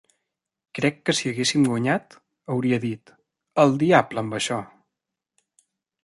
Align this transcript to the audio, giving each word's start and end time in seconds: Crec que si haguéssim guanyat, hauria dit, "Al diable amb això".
Crec 0.77 0.95
que 1.09 1.13
si 1.17 1.27
haguéssim 1.31 1.65
guanyat, 1.67 2.15
hauria 2.53 2.79
dit, 2.85 3.11
"Al 3.65 3.75
diable 3.83 4.23
amb 4.23 4.39
això". 4.39 4.57